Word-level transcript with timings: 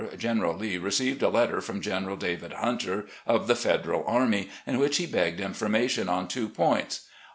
General 0.17 0.55
Lee 0.57 0.79
received 0.79 1.21
a 1.21 1.29
letter 1.29 1.61
from 1.61 1.79
General 1.79 2.15
David 2.15 2.53
Hunter, 2.53 3.05
of 3.27 3.45
the 3.45 3.53
Federal 3.55 4.03
Army, 4.07 4.49
in 4.65 4.79
which 4.79 4.97
he 4.97 5.05
begged 5.05 5.39
information 5.39 6.09
on 6.09 6.27
two 6.27 6.49
points:" 6.49 7.01
1. 7.27 7.29